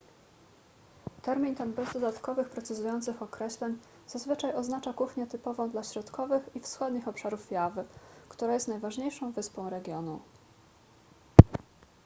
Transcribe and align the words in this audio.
termin 1.21 1.55
ten 1.55 1.73
bez 1.73 1.91
dodatkowych 1.93 2.49
precyzujących 2.49 3.21
określeń 3.21 3.77
zazwyczaj 4.07 4.53
oznacza 4.53 4.93
kuchnię 4.93 5.27
typową 5.27 5.69
dla 5.69 5.83
środkowych 5.83 6.55
i 6.55 6.59
wschodnich 6.59 7.07
obszarów 7.07 7.51
jawy 7.51 7.85
która 8.29 8.53
jest 8.53 8.67
najważniejszą 8.67 9.31
wyspą 9.31 9.69
regionu 9.69 10.19